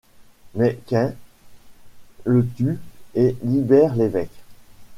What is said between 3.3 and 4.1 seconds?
libère